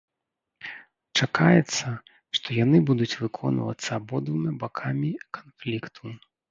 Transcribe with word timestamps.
Чакаецца, 1.19 1.87
што 2.39 2.47
яны 2.63 2.77
будуць 2.91 3.11
выконваецца 3.23 3.89
абодвума 4.01 4.59
бакамі 4.67 5.17
канфлікту. 5.41 6.21